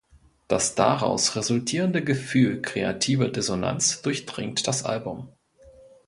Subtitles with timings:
[0.47, 5.29] Das daraus resultierende Gefühl kreativer Dissonanz durchdringt das Album.